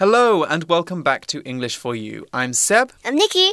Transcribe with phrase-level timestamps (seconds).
[0.00, 2.24] Hello, and welcome back to English for You.
[2.32, 3.52] I'm Seb, I'm Nikki.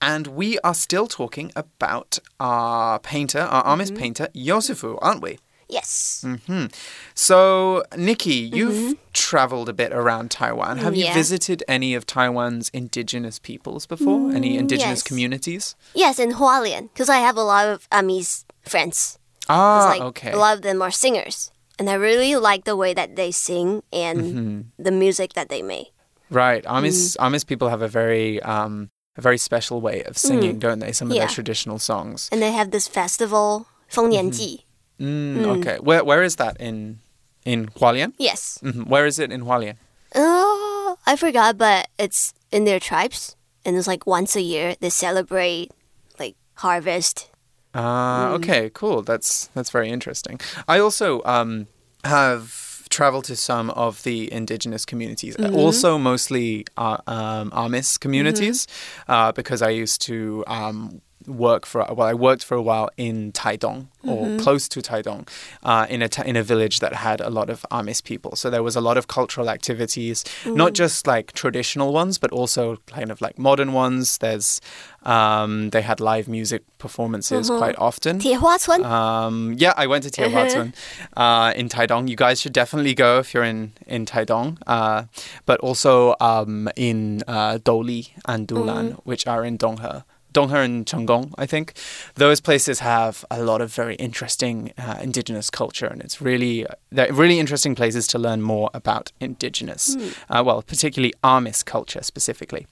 [0.00, 5.40] and we are still talking about our painter, our Amis painter, Yosifu, aren't we?
[5.68, 6.24] Yes.
[6.24, 6.66] hmm
[7.14, 10.78] So, Nikki, you've traveled a bit around Taiwan.
[10.78, 14.30] Have you visited any of Taiwan's indigenous peoples before?
[14.30, 15.02] any indigenous yes.
[15.02, 15.74] communities?
[15.96, 19.18] Yes, in Hualien, because I have a lot of Amis friends.
[19.48, 20.30] Ah, like, okay.
[20.30, 23.82] A lot of them are singers and I really like the way that they sing
[23.92, 24.82] and mm-hmm.
[24.82, 25.92] the music that they make.
[26.30, 27.24] Right, Amis mm.
[27.24, 30.60] Amis people have a very um, a very special way of singing, mm.
[30.60, 30.92] don't they?
[30.92, 31.24] Some of yeah.
[31.26, 34.64] their traditional songs, and they have this festival, Fengnianji.
[35.00, 35.04] Mm-hmm.
[35.04, 36.98] Mm, mm, okay, where where is that in
[37.44, 38.12] in Hualien?
[38.18, 38.58] Yes.
[38.62, 38.84] Mm-hmm.
[38.84, 39.76] Where is it in Hualien?
[40.14, 44.90] Oh, I forgot, but it's in their tribes, and it's like once a year they
[44.90, 45.70] celebrate
[46.18, 47.27] like harvest
[47.74, 49.02] Ah, okay, cool.
[49.02, 50.40] That's that's very interesting.
[50.66, 51.66] I also um
[52.04, 58.66] have traveled to some of the indigenous communities, also mostly uh, um, Amis communities,
[59.08, 63.32] uh, because I used to um, work for well, I worked for a while in
[63.32, 64.38] Taidong or mm-hmm.
[64.38, 65.28] close to Taidong,
[65.62, 68.36] uh, in a in a village that had a lot of Amis people.
[68.36, 70.76] So there was a lot of cultural activities, not mm.
[70.76, 74.18] just like traditional ones, but also kind of like modern ones.
[74.18, 74.60] There's
[75.02, 77.58] um, they had live music performances mm-hmm.
[77.58, 78.20] quite often.
[78.20, 78.84] Tiehuacun.
[78.84, 80.72] Um, yeah, I went to Tiehuacun
[81.16, 81.22] uh-huh.
[81.22, 82.08] uh, in Taidong.
[82.08, 85.04] You guys should definitely go if you're in in Taidong, uh,
[85.44, 89.00] but also um, in uh, Doli and Dulan, mm.
[89.04, 90.04] which are in Donghe.
[90.38, 91.72] Donghe and Chenggong, I think.
[92.14, 97.12] Those places have a lot of very interesting uh, indigenous culture, and it's really they're
[97.12, 99.96] really interesting places to learn more about indigenous,
[100.30, 102.66] uh, well, particularly Amis culture specifically.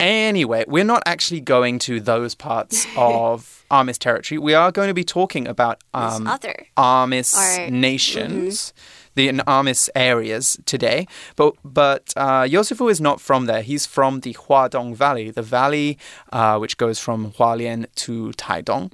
[0.00, 4.38] Anyway, we're not actually going to those parts of Amis territory.
[4.38, 6.66] We are going to be talking about um, other.
[6.76, 7.34] Amis
[7.70, 8.72] nations,
[9.14, 11.06] the Amis areas today.
[11.36, 13.62] But but uh, Yosifu is not from there.
[13.62, 15.98] He's from the Huadong Valley, the valley
[16.32, 18.92] uh, which goes from Hualien to Taidong.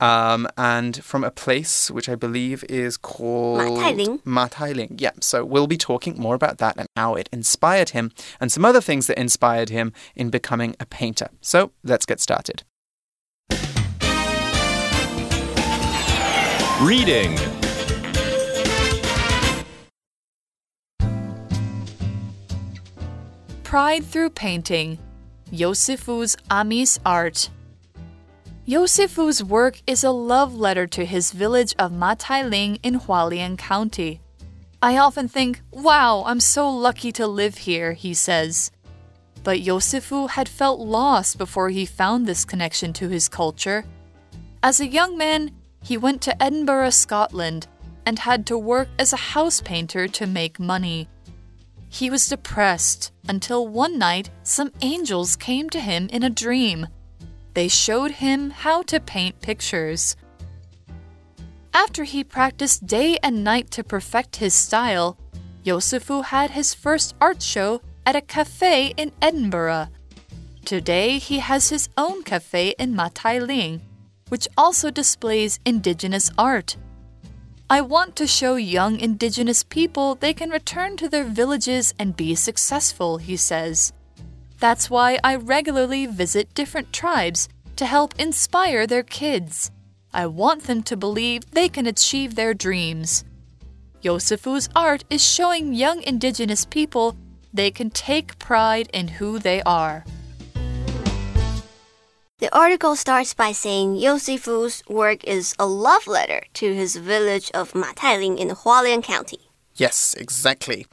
[0.00, 4.22] Um, and from a place which I believe is called Matailing.
[4.24, 5.00] Matailing.
[5.00, 8.10] Yeah, so we'll be talking more about that and how it inspired him
[8.40, 11.28] and some other things that inspired him in becoming a painter.
[11.40, 12.64] So let's get started.
[16.82, 17.38] Reading.
[23.74, 25.00] Pride Through Painting
[25.50, 27.50] Yosifu's Amis Art.
[28.68, 34.20] Yosifu's work is a love letter to his village of Matailing in Hualien County.
[34.80, 38.70] I often think, wow, I'm so lucky to live here, he says.
[39.42, 43.84] But Yosifu had felt lost before he found this connection to his culture.
[44.62, 45.50] As a young man,
[45.82, 47.66] he went to Edinburgh, Scotland,
[48.06, 51.08] and had to work as a house painter to make money.
[51.94, 56.88] He was depressed until one night some angels came to him in a dream.
[57.54, 60.16] They showed him how to paint pictures.
[61.72, 65.16] After he practiced day and night to perfect his style,
[65.64, 69.86] Yosifu had his first art show at a cafe in Edinburgh.
[70.64, 73.82] Today he has his own cafe in Matailing,
[74.30, 76.76] which also displays indigenous art.
[77.70, 82.34] I want to show young indigenous people they can return to their villages and be
[82.34, 83.92] successful, he says.
[84.60, 89.70] That's why I regularly visit different tribes to help inspire their kids.
[90.12, 93.24] I want them to believe they can achieve their dreams.
[94.02, 97.16] Yosifu's art is showing young indigenous people
[97.52, 100.04] they can take pride in who they are.
[102.38, 107.74] The article starts by saying Yosifu's work is a love letter to his village of
[107.74, 109.38] Matailing in Hualien County.
[109.76, 110.86] Yes, exactly.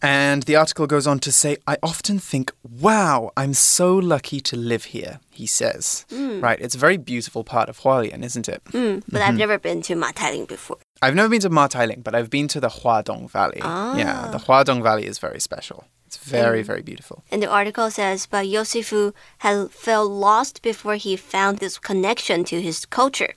[0.00, 4.56] And the article goes on to say, I often think, wow, I'm so lucky to
[4.56, 6.06] live here, he says.
[6.10, 6.40] Hmm.
[6.40, 8.62] Right, it's a very beautiful part of Hualien, isn't it?
[8.66, 9.38] Mm, but I've mm-hmm.
[9.38, 10.78] never been to Matailing before.
[11.02, 13.58] I've never been to Matailing, but I've been to the Huadong Valley.
[13.62, 13.96] Ah.
[13.96, 15.86] Yeah, the Huadong Valley is very special.
[16.07, 17.23] It's very, very beautiful.
[17.31, 22.57] And the article says, but Yosifu had felt lost before he found this connection to
[22.57, 23.33] his culture.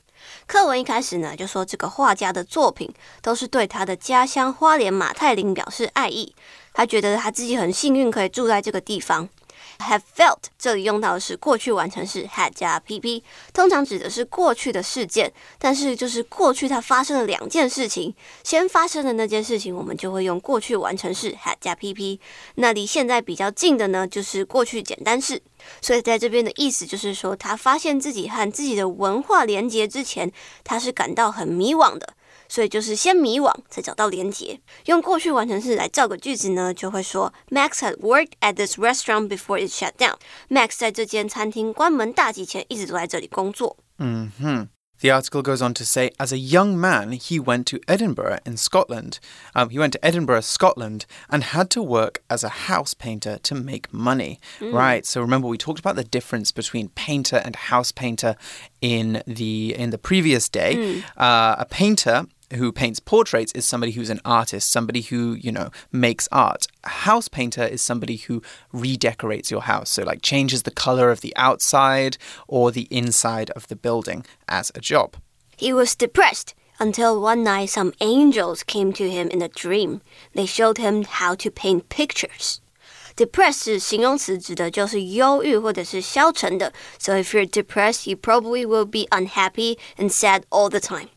[0.46, 2.92] 课文一开始呢，就说这个画家的作品
[3.22, 6.34] 都是对他的家乡花莲马太林表示爱意。
[6.74, 9.28] 他觉得他自己很幸运可以住在这个地方。
[9.81, 13.21] Have felt 这里用到的是过去完成式 had 加 pp，
[13.53, 18.13] 通常指的是过去的事件，但是就是过去它发生了两件事情，
[18.43, 22.19] 先发生的那件事情，我们就会用过去完成式 had 加 pp。
[22.55, 25.41] 那离现在比较近的呢，就是过去简单式。
[25.81, 30.31] 所以在这边的意思就是说，他发现自己和自己的文化连结之前，
[30.63, 32.13] 他是感到很迷惘的。
[32.50, 34.60] 所以就是先迷惘，才找到连结。
[34.86, 40.16] 用过去完成式来造个句子呢，就会说 Max had worked at this restaurant before it shut down.
[40.48, 43.76] Max 在这间餐厅关门大吉前一直都在这里工作。
[43.98, 44.68] 嗯哼。
[45.00, 49.18] The article goes on to say, as a young man, he went to Edinburgh in Scotland.
[49.54, 53.54] Um, he went to Edinburgh, Scotland, and had to work as a house painter to
[53.54, 54.40] make money.
[54.58, 54.72] Mm.
[54.72, 55.04] Right.
[55.04, 58.36] So remember, we talked about the difference between painter and house painter
[58.80, 60.76] in the in the previous day.
[60.76, 61.04] Mm.
[61.14, 62.24] Uh, a painter
[62.54, 66.68] who paints portraits is somebody who's an artist, somebody who, you know, makes art.
[66.84, 68.40] A house painter is somebody who
[68.72, 73.66] redecorates your house, so like changes the color of the outside or the inside of
[73.66, 75.16] the building as a job.
[75.56, 80.00] He was depressed until one night some angels came to him in a dream.
[80.34, 82.60] They showed him how to paint pictures.
[83.16, 86.72] Depressed 是形容词，指的就是忧郁或者是消沉的。
[86.98, 91.08] So if you're depressed, you probably will be unhappy and sad all the time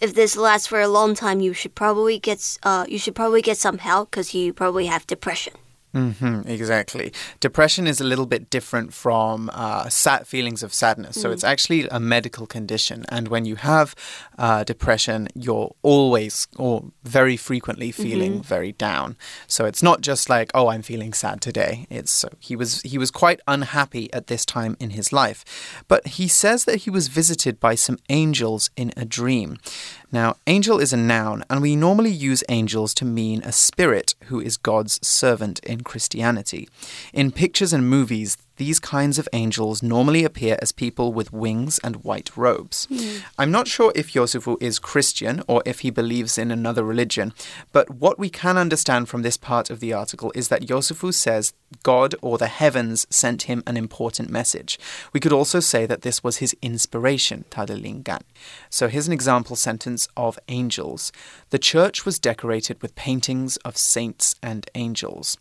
[0.00, 3.42] if this lasts for a long time, you should probably get uh, you should probably
[3.42, 5.54] get some help because you probably have depression.
[5.92, 7.12] Mm -hmm, exactly.
[7.40, 11.16] Depression is a little bit different from uh, sad feelings of sadness.
[11.16, 11.22] Mm.
[11.22, 13.04] So it's actually a medical condition.
[13.08, 13.94] And when you have
[14.38, 18.48] uh, depression, you're always or very frequently feeling mm -hmm.
[18.48, 19.16] very down.
[19.46, 21.86] So it's not just like, oh, I'm feeling sad today.
[21.90, 25.44] It's so he was he was quite unhappy at this time in his life.
[25.88, 29.56] But he says that he was visited by some angels in a dream.
[30.12, 34.40] Now, angel is a noun, and we normally use angels to mean a spirit who
[34.40, 36.68] is God's servant in Christianity.
[37.12, 42.04] In pictures and movies, these kinds of angels normally appear as people with wings and
[42.04, 42.86] white robes.
[42.90, 43.22] Mm.
[43.38, 47.32] I'm not sure if Yosufu is Christian or if he believes in another religion,
[47.72, 51.54] but what we can understand from this part of the article is that Yosufu says
[51.82, 54.78] God or the heavens sent him an important message.
[55.14, 58.22] We could also say that this was his inspiration, Tadelingan.
[58.68, 61.12] So here's an example sentence of angels.
[61.48, 65.38] The church was decorated with paintings of saints and angels.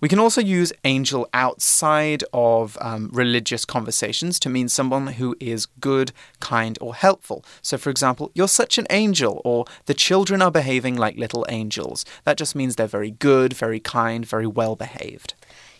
[0.00, 5.67] We can also use angel outside of um, religious conversations to mean someone who is
[5.79, 7.43] good, kind, or helpful.
[7.61, 12.05] So, for example, you're such an angel, or the children are behaving like little angels.
[12.25, 15.33] That just means they're very good, very kind, very well behaved.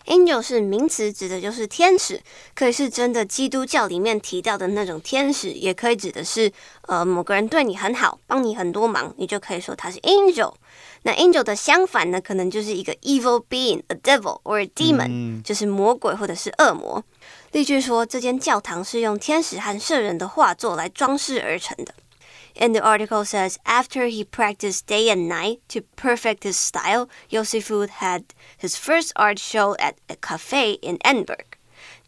[0.09, 2.21] Angel 是名词，指的就是天使，
[2.55, 6.49] 可以是真的基督教里面提到的那种天使，也可以指的是
[6.83, 10.53] 呃某个人对你很好，帮你很多忙，你就可以说他是 angel。
[11.02, 17.02] 那 angel 的相反呢，可能就是一个 evil being，a devil or a demon，、嗯、就是魔鬼或者是恶魔。
[17.50, 21.94] 例句说，这间教堂是用天使和圣人的画作来装饰而成的。
[22.54, 28.24] And the article says after he practiced day and night to perfect his style, Yosifu had
[28.60, 31.46] his first art show at a cafe in Edinburgh.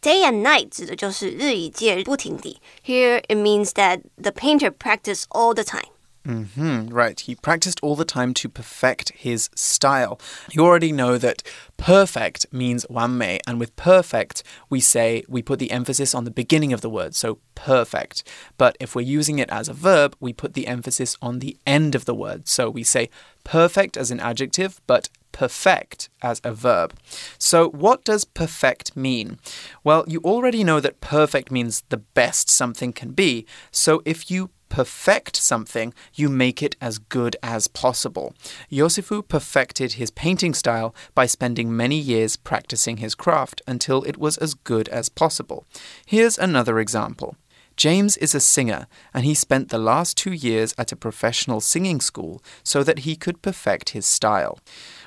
[0.01, 2.61] Day and night 指的就是日以继日，不停地。
[2.85, 5.94] Here it means that the painter practiced all the time.
[6.25, 7.19] Mm -hmm, right.
[7.19, 10.17] He practiced all the time to perfect his style.
[10.51, 11.43] You already know that
[11.77, 16.73] perfect means 完美, and with perfect, we say we put the emphasis on the beginning
[16.73, 18.23] of the word, so perfect.
[18.57, 21.95] But if we're using it as a verb, we put the emphasis on the end
[21.95, 22.47] of the word.
[22.47, 23.09] So we say
[23.43, 26.93] perfect as an adjective, but perfect as a verb.
[27.37, 29.37] So, what does perfect mean?
[29.83, 33.45] Well, you already know that perfect means the best something can be.
[33.71, 38.35] So, if you perfect something, you make it as good as possible.
[38.69, 44.37] Yosifu perfected his painting style by spending many years practicing his craft until it was
[44.37, 45.65] as good as possible.
[46.05, 47.37] Here's another example.
[47.77, 51.99] James is a singer, and he spent the last two years at a professional singing
[51.99, 54.59] school so that he could perfect his style.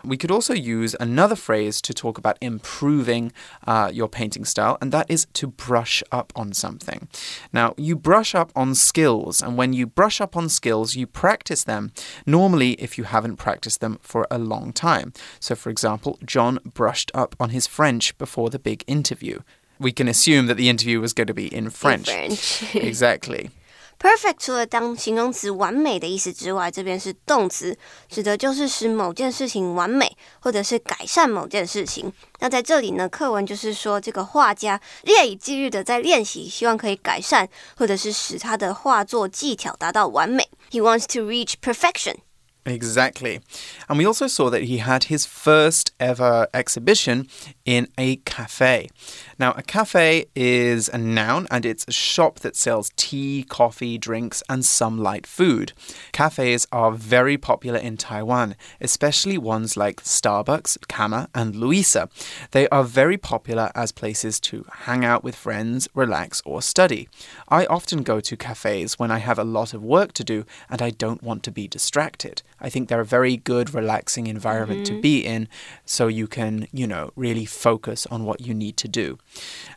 [0.04, 3.32] We could also use another phrase to talk about improving
[3.66, 7.08] uh, your painting style, and that is to brush up on something.
[7.52, 11.64] Now, you brush up on skills, and when you brush up on skills, you practice
[11.64, 11.92] them,
[12.26, 15.12] normally if you haven't practiced them for a long time.
[15.40, 19.40] So, for example, John brushed up on his French before the big interview
[19.79, 22.09] we can assume that the interview was going to be in French.
[22.09, 22.75] In French.
[22.75, 23.49] exactly.
[23.99, 27.77] Perfect 除了当形容词完美的意思之外，这边是动词，
[28.09, 32.11] 指的就是使某件事情完美，或者是改善某件事情。
[32.39, 40.49] 那在这里呢，课文就是说这个画家夜以继日的在练习，希望可以改善，或者是使他的画作技巧达到完美。
[40.69, 42.15] He wants to reach perfection.
[42.68, 43.40] Exactly.
[43.88, 47.28] And we also saw that he had his first ever exhibition
[47.64, 48.88] in a cafe.
[49.38, 54.42] Now, a cafe is a noun and it's a shop that sells tea, coffee, drinks,
[54.48, 55.72] and some light food.
[56.12, 62.08] Cafes are very popular in Taiwan, especially ones like Starbucks, Cama, and Louisa.
[62.50, 67.08] They are very popular as places to hang out with friends, relax, or study.
[67.48, 70.82] I often go to cafes when I have a lot of work to do and
[70.82, 72.42] I don't want to be distracted.
[72.59, 74.95] I think they're a very good, relaxing environment Mm-hmm.
[74.95, 75.47] to be in
[75.85, 79.17] so you can, you know, really focus on what you need to do.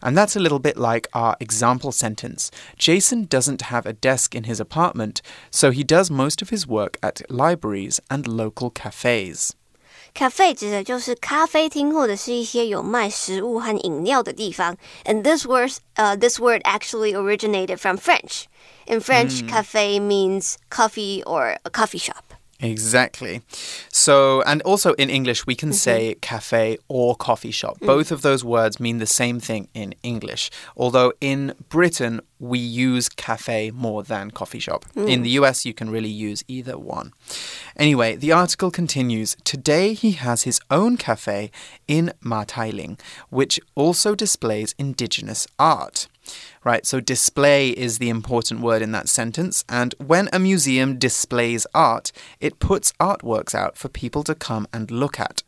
[0.00, 2.50] And that's a little bit like our example sentence.
[2.78, 6.98] Jason doesn't have a desk in his apartment, so he does most of his work
[7.02, 9.54] at libraries and local cafes.
[10.14, 14.76] Cafe 指的就是咖啡厅或者是一些有卖食物和饮料的地方。
[15.04, 18.44] And this word, uh, this word actually originated from French.
[18.86, 22.29] In French, cafe means coffee or a coffee shop.
[22.61, 23.41] Exactly.
[23.89, 25.75] So, and also in English, we can mm-hmm.
[25.75, 27.79] say cafe or coffee shop.
[27.79, 27.87] Mm.
[27.87, 30.51] Both of those words mean the same thing in English.
[30.77, 34.85] Although in Britain, we use cafe more than coffee shop.
[34.95, 35.23] In mm.
[35.23, 37.13] the US, you can really use either one.
[37.75, 39.35] Anyway, the article continues.
[39.43, 41.51] Today, he has his own cafe
[41.87, 42.97] in Ma Tailing,
[43.29, 46.07] which also displays indigenous art.
[46.63, 49.65] Right, so display is the important word in that sentence.
[49.67, 54.91] And when a museum displays art, it puts artworks out for people to come and
[54.91, 55.41] look at.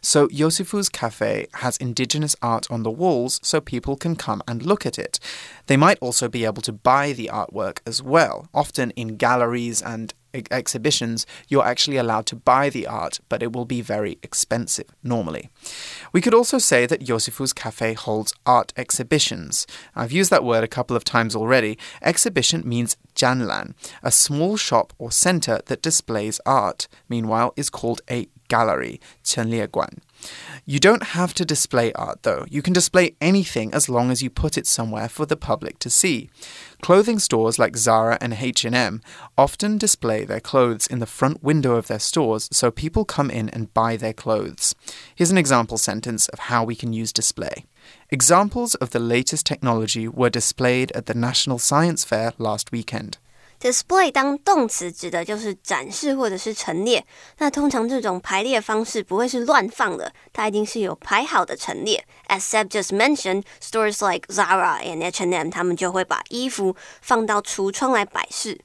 [0.00, 4.86] So Yosifu's cafe has indigenous art on the walls so people can come and look
[4.86, 5.18] at it.
[5.66, 8.48] They might also be able to buy the artwork as well.
[8.54, 13.53] Often in galleries and ex- exhibitions, you're actually allowed to buy the art, but it
[13.53, 15.49] will be very expensive normally.
[16.11, 19.65] We could also say that Yosifu's cafe holds art exhibitions.
[19.95, 21.77] I've used that word a couple of times already.
[22.01, 23.73] Exhibition means janlan,
[24.03, 26.87] a small shop or center that displays art.
[27.09, 29.89] Meanwhile, is called a gallery, 陈列馆.
[30.66, 32.44] You don't have to display art though.
[32.48, 35.90] You can display anything as long as you put it somewhere for the public to
[35.90, 36.30] see.
[36.82, 39.02] Clothing stores like Zara and H&M
[39.36, 43.48] often display their clothes in the front window of their stores so people come in
[43.50, 44.74] and buy their clothes.
[45.14, 47.64] Here's an example sentence of how we can use display.
[48.10, 53.18] Examples of the latest technology were displayed at the National Science Fair last weekend.
[53.60, 57.04] Display 当动词指的就是展示或者是陈列。
[57.38, 62.02] 那通常这种排列方式不会是乱放的，它一定是有排好的陈列。
[62.28, 68.58] As Seb just mentioned, stores like Zara and H&M，他们就会把衣服放到橱窗来摆饰。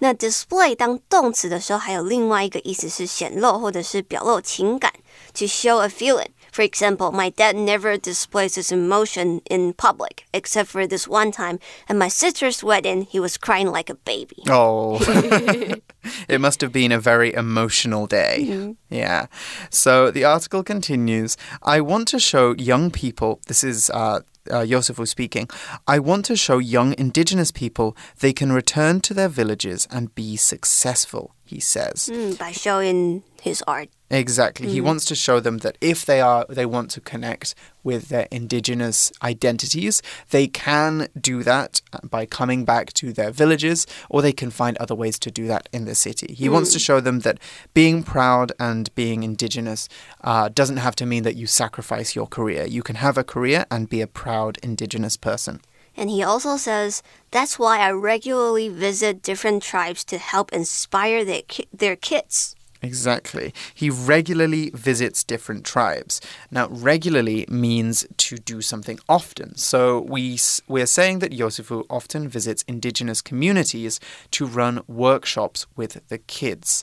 [0.00, 4.92] 那 display 当动词的时候，还有另外一个意思是显露或者是表露情感
[5.32, 6.28] ，to show a feeling。
[6.52, 11.96] For example, my dad never displays his emotion in public, except for this one time at
[11.96, 13.02] my sister's wedding.
[13.02, 14.42] He was crying like a baby.
[14.48, 14.98] Oh,
[16.28, 18.74] it must have been a very emotional day.
[18.90, 19.26] Yeah.
[19.70, 25.08] So the article continues I want to show young people, this is uh, uh, Yosefu
[25.08, 25.48] speaking,
[25.86, 30.36] I want to show young indigenous people they can return to their villages and be
[30.36, 32.08] successful, he says.
[32.12, 33.88] Mm, by showing his art.
[34.10, 34.68] Exactly.
[34.68, 38.28] He wants to show them that if they are they want to connect with their
[38.30, 44.50] indigenous identities, they can do that by coming back to their villages or they can
[44.50, 46.34] find other ways to do that in the city.
[46.34, 47.38] He wants to show them that
[47.74, 49.88] being proud and being indigenous
[50.22, 52.64] uh, doesn't have to mean that you sacrifice your career.
[52.66, 55.60] You can have a career and be a proud indigenous person.
[55.96, 61.42] And he also says, That's why I regularly visit different tribes to help inspire their,
[61.42, 62.56] ki- their kids.
[62.82, 63.54] Exactly.
[63.72, 66.20] He regularly visits different tribes.
[66.50, 69.56] Now, regularly means to do something often.
[69.56, 74.00] So we we're saying that Yosifu often visits indigenous communities
[74.32, 76.82] to run workshops with the kids.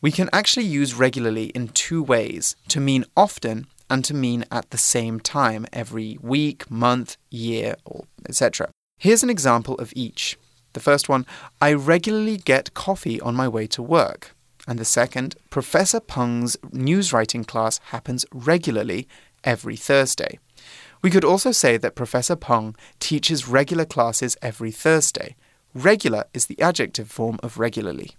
[0.00, 4.70] We can actually use regularly in two ways to mean often and to mean at
[4.70, 7.76] the same time every week, month, year,
[8.28, 8.70] etc.
[8.98, 10.38] Here's an example of each.
[10.72, 11.26] The first one,
[11.60, 14.34] I regularly get coffee on my way to work.
[14.66, 19.06] And the second, Professor Peng's news writing class happens regularly
[19.44, 20.38] every Thursday.
[21.02, 25.36] We could also say that Professor Peng teaches regular classes every Thursday.
[25.74, 28.12] Regular is the adjective form of regularly.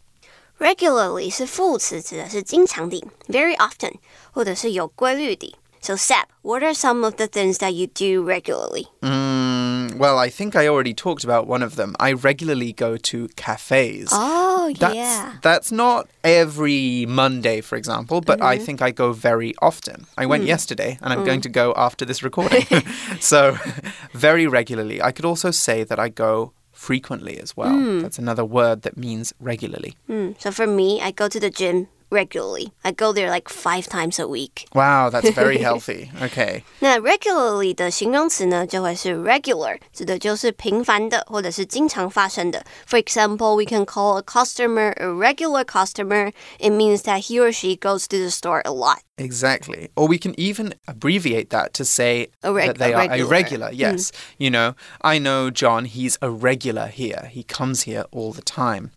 [0.58, 3.94] Regularly 是副词，指的是经常地，very often，
[4.32, 5.56] 或者是有规律地。
[5.82, 8.88] So, Sap, what are some of the things that you do regularly?
[9.00, 11.94] Mm, well, I think I already talked about one of them.
[11.98, 14.10] I regularly go to cafes.
[14.12, 15.38] Oh, That's, yeah.
[15.40, 20.04] that's not every Monday, for example, but I think I go very often.
[20.18, 22.66] I went yesterday and I'm going to go after this recording.
[23.18, 23.56] so,
[24.12, 25.00] very regularly.
[25.00, 26.52] I could also say that I go
[26.85, 27.75] frequently as well.
[28.01, 29.95] That's another word that means regularly.
[30.07, 32.72] Mm, so for me, I go to the gym regularly.
[32.82, 34.66] I go there like five times a week.
[34.74, 36.10] Wow, that's very healthy.
[36.20, 36.64] Okay.
[36.80, 42.64] 那 regularly 的形容词呢，就会是 regular，指的就是频繁的或者是经常发生的。
[42.88, 46.32] For example, we can call a customer a regular customer.
[46.58, 48.98] It means that he or she goes to the store a lot.
[49.16, 49.90] Exactly.
[49.94, 53.24] Or we can even abbreviate that to say A reg- that they a are a
[53.24, 53.68] regular.
[53.68, 53.70] regular.
[53.72, 54.10] Yes.
[54.36, 57.30] You know, I know John, he's a regular here.
[57.30, 58.90] He comes here all the time.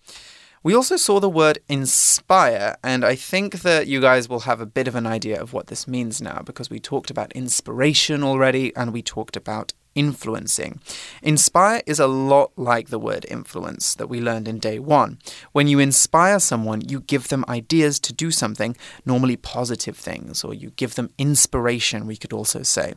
[0.68, 4.66] We also saw the word inspire, and I think that you guys will have a
[4.66, 8.76] bit of an idea of what this means now because we talked about inspiration already
[8.76, 10.80] and we talked about influencing.
[11.22, 15.18] Inspire is a lot like the word influence that we learned in day one.
[15.50, 20.54] When you inspire someone, you give them ideas to do something, normally positive things, or
[20.54, 22.94] you give them inspiration, we could also say.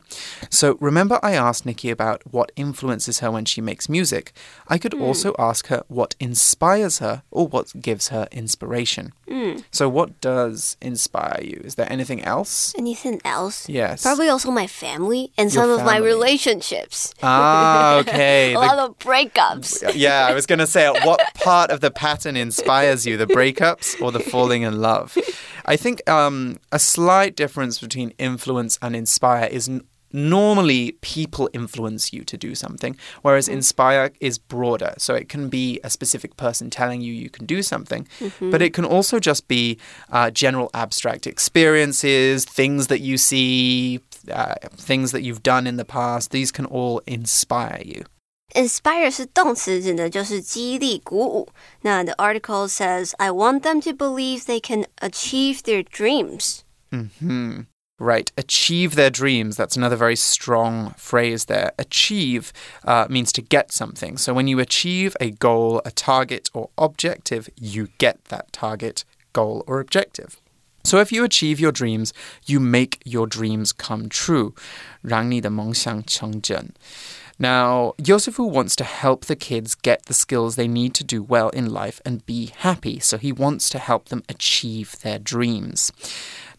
[0.48, 4.32] So remember, I asked Nikki about what influences her when she makes music.
[4.68, 5.02] I could hmm.
[5.02, 9.12] also ask her what inspires her or what gives her inspiration.
[9.28, 9.58] Hmm.
[9.70, 11.60] So, what does inspire you?
[11.64, 12.74] Is there anything else?
[12.76, 13.68] Anything else?
[13.68, 14.02] Yes.
[14.02, 16.10] Probably also my family and Your some of my family.
[16.92, 17.14] Relationships.
[17.22, 18.50] Ah, okay.
[18.54, 19.92] a The- lot of breakups.
[19.94, 24.00] yeah, I was going to say, what part of the pattern inspires you, the breakups
[24.00, 25.16] or the falling in love?
[25.64, 29.70] I think um, a slight difference between influence and inspire is
[30.14, 34.92] normally people influence you to do something, whereas inspire is broader.
[34.98, 38.06] So it can be a specific person telling you you can do something,
[38.40, 39.78] but it can also just be
[40.10, 44.00] uh, general abstract experiences, things that you see
[44.31, 48.03] Uh, things that you've done in the past, these can all inspire you.
[48.55, 51.49] Inspire 是动词，指的就是激励、鼓舞。
[51.81, 56.63] 那 the article says, I want them to believe they can achieve their dreams.
[56.91, 57.67] Hmm.
[57.99, 58.31] Right.
[58.37, 59.57] Achieve their dreams.
[59.57, 61.71] That's another very strong phrase there.
[61.79, 62.51] Achieve
[62.85, 64.17] uh, means to get something.
[64.17, 69.03] So when you achieve a goal, a target, or objective, you get that target,
[69.33, 70.39] goal, or objective.
[70.83, 72.13] So if you achieve your dreams,
[72.45, 74.53] you make your dreams come true.
[75.01, 76.73] 让你的梦想成真.
[77.39, 81.49] Now, Yosefu wants to help the kids get the skills they need to do well
[81.49, 82.99] in life and be happy.
[82.99, 85.91] So he wants to help them achieve their dreams.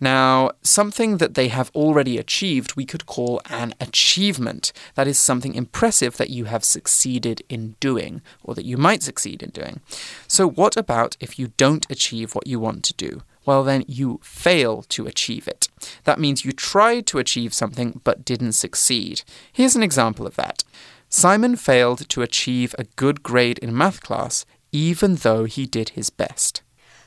[0.01, 4.73] Now, something that they have already achieved, we could call an achievement.
[4.95, 9.43] That is something impressive that you have succeeded in doing, or that you might succeed
[9.43, 9.81] in doing.
[10.29, 13.23] So, what about if you don't achieve what you want to do?
[13.45, 15.69] Well, then you fail to achieve it.
[16.05, 19.23] That means you tried to achieve something but didn't succeed.
[19.53, 20.65] Here's an example of that
[21.09, 26.11] Simon failed to achieve a good grade in math class, even though he did his
[26.11, 26.63] best.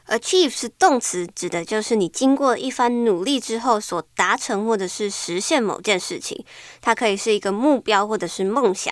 [0.07, 6.43] Achieve 是动词，指的就是你经过一番努力之后所达成或者是实现某件事情。
[6.81, 8.91] 它可以是一个目标或者是梦想。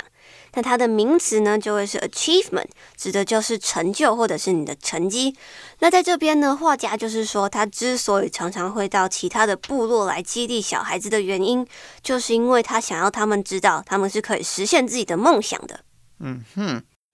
[0.53, 5.35] 那它的名词呢，就会是 achievement，指的就是成就或者是你的成绩。
[5.79, 11.65] 那在这边呢，画家就是说，他之所以常常会到其他的部落来激励小孩子的原因，
[12.01, 15.81] 就是因为他想要他们知道，他们是可以实现自己的梦想的。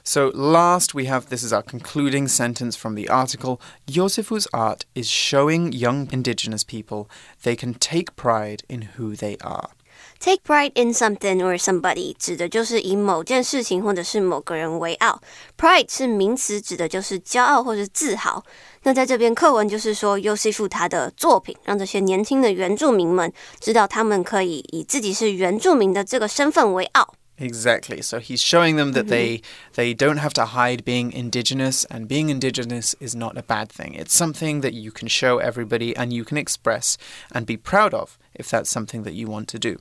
[0.08, 5.08] So, last we have this is our concluding sentence from the article Yosefu's art is
[5.10, 7.08] showing young indigenous people
[7.42, 9.70] they can take pride in who they are.
[10.18, 15.22] Take pride in something or somebody 指的就是以某件事情或者是某个人为傲。
[15.58, 18.44] Pride 是名词，指的就是骄傲或者自豪。
[18.84, 27.16] 那在这边课文就是说，优西夫他的作品让这些年轻的原住民们知道，他们可以以自己是原住民的这个身份为傲。
[27.38, 28.02] Exactly.
[28.02, 29.42] So he's showing them that they
[29.76, 33.94] they don't have to hide being indigenous and being indigenous is not a bad thing.
[33.94, 36.96] It's something that you can show everybody and you can express
[37.34, 39.79] and be proud of if that's something that you want to do.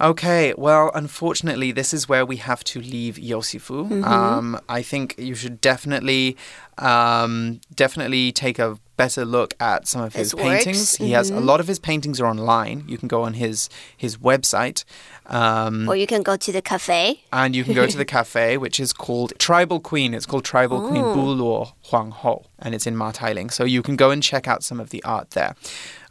[0.00, 4.04] Okay, well, unfortunately, this is where we have to leave Yosifu.
[4.04, 6.36] Um, I think you should definitely,
[6.78, 10.96] um, definitely take a better look at some of his, His paintings.
[10.96, 12.84] He has a lot of his paintings are online.
[12.88, 14.84] You can go on his his website.
[15.26, 17.20] Um, Or you can go to the cafe.
[17.32, 20.14] and you can go to the cafe, which is called Tribal Queen.
[20.14, 23.50] It's called Tribal Queen Buluo Huang Ho, and it's in Ma Tailing.
[23.50, 25.54] So you can go and check out some of the art there.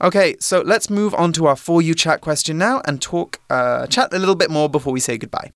[0.02, 3.77] Okay, so let's move on to our For You chat question now and talk, uh,
[3.86, 5.52] chat a little bit more before we say goodbye.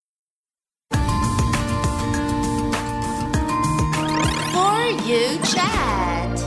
[4.53, 4.77] For
[5.09, 6.37] you chat.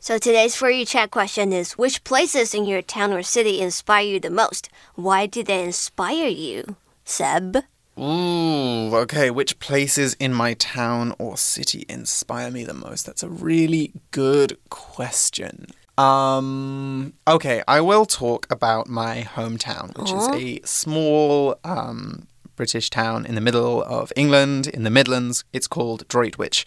[0.00, 4.04] So today's for you chat question is which places in your town or city inspire
[4.04, 4.68] you the most?
[4.94, 6.76] Why do they inspire you?
[7.04, 7.58] Seb?
[7.98, 9.30] Ooh, okay.
[9.30, 13.06] Which places in my town or city inspire me the most?
[13.06, 15.68] That's a really good question.
[15.98, 23.24] Um, okay, I will talk about my hometown, which is a small um, British town
[23.26, 25.44] in the middle of England, in the Midlands.
[25.52, 26.64] It's called Droitwich.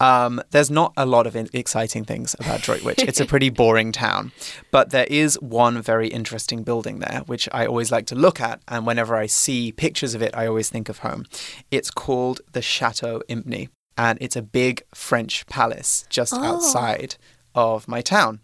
[0.00, 3.02] Um, there's not a lot of in- exciting things about Droitwich.
[3.02, 4.32] it's a pretty boring town.
[4.70, 8.60] But there is one very interesting building there, which I always like to look at.
[8.68, 11.26] And whenever I see pictures of it, I always think of home.
[11.70, 13.68] It's called the Chateau Impney.
[13.96, 17.16] And it's a big French palace just outside
[17.54, 18.40] of my town.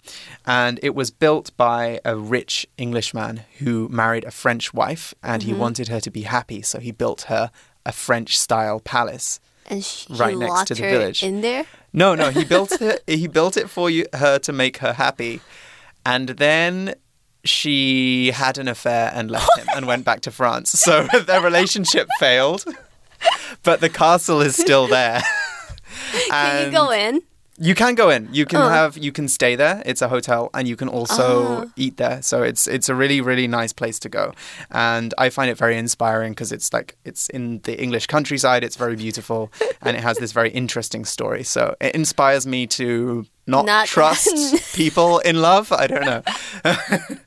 [0.46, 5.52] And it was built by a rich Englishman who married a French wife and he
[5.52, 5.60] mm-hmm.
[5.60, 6.62] wanted her to be happy.
[6.62, 7.50] So he built her
[7.84, 9.40] a French style palace.
[9.66, 11.22] And she Right next to the village.
[11.22, 11.64] in there.
[11.92, 13.02] No, no, he built it.
[13.06, 15.40] He built it for you, her to make her happy,
[16.04, 16.94] and then
[17.44, 20.70] she had an affair and left him and went back to France.
[20.70, 22.64] So their relationship failed,
[23.62, 25.22] but the castle is still there.
[26.28, 27.22] Can you go in?
[27.62, 28.28] You can go in.
[28.32, 28.50] You Oh.
[28.50, 28.96] can have.
[28.96, 29.82] You can stay there.
[29.84, 32.22] It's a hotel, and you can also eat there.
[32.22, 34.32] So it's it's a really really nice place to go,
[34.70, 38.64] and I find it very inspiring because it's like it's in the English countryside.
[38.64, 39.50] It's very beautiful,
[39.82, 41.44] and it has this very interesting story.
[41.44, 45.70] So it inspires me to not, Not- trust people in love.
[45.72, 46.22] I don't know.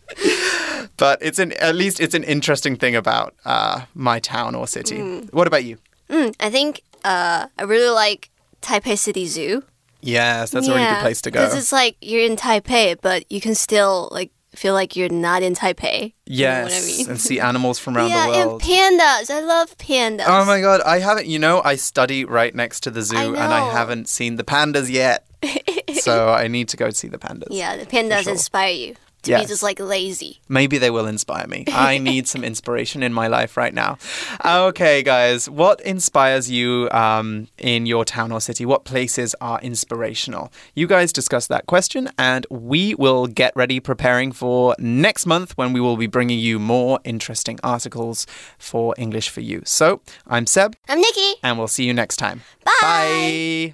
[0.97, 4.99] But it's an at least it's an interesting thing about uh, my town or city.
[5.31, 5.77] What about you?
[6.09, 8.29] Mm, I think uh, I really like
[8.61, 9.63] Taipei City Zoo.
[10.03, 11.41] Yes, that's a really good place to go.
[11.41, 15.41] Because it's like you're in Taipei, but you can still like feel like you're not
[15.41, 16.13] in Taipei.
[16.25, 17.09] You know Yes, what I mean?
[17.09, 18.63] and see animals from around yeah, the world.
[18.65, 19.29] Yeah, and pandas.
[19.31, 20.25] I love pandas.
[20.27, 21.27] Oh my god, I haven't.
[21.27, 24.43] You know, I study right next to the zoo, I and I haven't seen the
[24.43, 25.25] pandas yet.
[25.93, 27.47] so I need to go see the pandas.
[27.49, 28.33] Yeah, the pandas sure.
[28.33, 30.39] inspire you to be just like lazy.
[30.47, 31.65] Maybe they will inspire me.
[31.67, 33.97] I need some inspiration in my life right now.
[34.45, 38.65] Okay, guys, what inspires you um, in your town or city?
[38.65, 40.51] What places are inspirational?
[40.75, 45.73] You guys discuss that question, and we will get ready preparing for next month when
[45.73, 49.61] we will be bringing you more interesting articles for English for You.
[49.65, 50.75] So, I'm Seb.
[50.87, 51.33] I'm Nikki.
[51.43, 52.41] and we'll see you next time.
[52.63, 52.71] Bye.
[52.81, 53.73] Bye.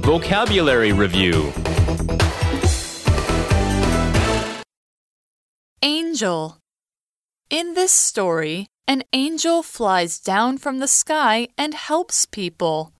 [0.00, 1.52] Vocabulary Review
[5.86, 6.56] Angel.
[7.50, 12.94] In this story, an angel flies down from the sky and helps people.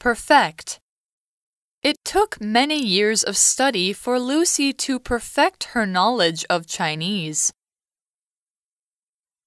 [0.00, 0.80] Perfect.
[1.84, 7.52] It took many years of study for Lucy to perfect her knowledge of Chinese.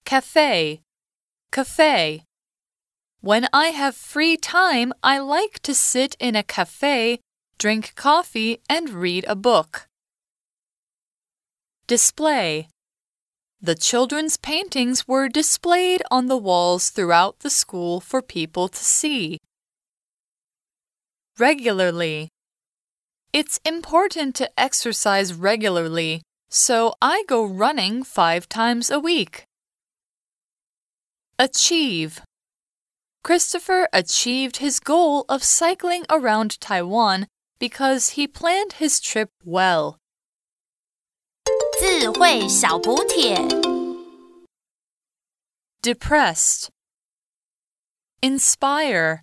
[0.05, 0.79] Cafe.
[1.51, 2.23] Cafe.
[3.19, 7.19] When I have free time, I like to sit in a cafe,
[7.57, 9.89] drink coffee, and read a book.
[11.91, 12.69] Display.
[13.59, 19.39] The children's paintings were displayed on the walls throughout the school for people to see.
[21.37, 22.29] Regularly.
[23.33, 29.43] It's important to exercise regularly, so I go running five times a week.
[31.37, 32.21] Achieve.
[33.21, 37.27] Christopher achieved his goal of cycling around Taiwan
[37.59, 39.97] because he planned his trip well.
[41.80, 43.36] 智慧小补帖。
[45.82, 46.68] Depressed.
[48.20, 49.20] Inspire.